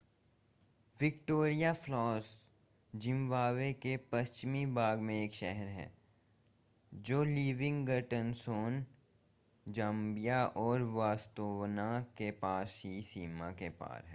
Victoria 1.01 1.73
Falls 1.73 2.25
Zimbabwe 2.93 3.73
के 3.73 3.97
पश्चिमी 3.97 4.65
भाग 4.65 4.99
में 4.99 5.23
एक 5.23 5.33
शहर 5.33 5.67
है 5.67 5.91
जो 6.93 7.23
लिविंगस्टोन 7.23 8.85
ज़ाम्बिया 9.65 10.45
और 10.57 10.83
बोत्सवाना 10.83 12.01
के 12.17 12.31
पास 12.31 12.79
की 12.81 13.01
सीमा 13.01 13.51
के 13.51 13.69
पार 13.69 13.97
है 13.97 14.09